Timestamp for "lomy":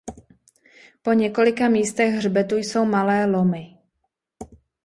3.25-3.77